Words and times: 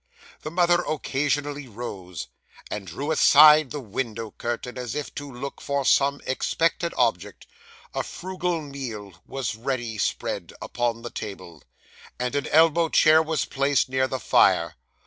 The 0.41 0.49
mother 0.49 0.81
occasionally 0.81 1.67
rose, 1.67 2.27
and 2.71 2.87
drew 2.87 3.11
aside 3.11 3.69
the 3.69 3.79
window 3.79 4.31
curtain, 4.31 4.75
as 4.75 4.95
if 4.95 5.13
to 5.13 5.31
look 5.31 5.61
for 5.61 5.85
some 5.85 6.21
expected 6.25 6.91
object; 6.97 7.45
a 7.93 8.01
frugal 8.01 8.61
meal 8.61 9.13
was 9.27 9.55
ready 9.55 9.99
spread 9.99 10.53
upon 10.59 11.03
the 11.03 11.11
table; 11.11 11.61
and 12.17 12.33
an 12.33 12.47
elbow 12.47 12.89
chair 12.89 13.21
was 13.21 13.45
placed 13.45 13.89
near 13.89 14.07
the 14.07 14.19
fire. 14.19 14.73